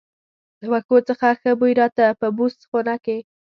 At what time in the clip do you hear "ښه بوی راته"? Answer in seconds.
1.39-2.05